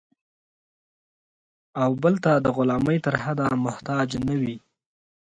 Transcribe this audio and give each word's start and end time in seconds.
او 1.83 1.91
بل 2.03 2.15
ته 2.23 2.31
د 2.45 2.47
غلامۍ 2.55 2.97
تر 3.05 3.15
حده 3.23 3.47
محتاج 3.65 4.07
نه 4.27 4.35
وي. 4.41 4.57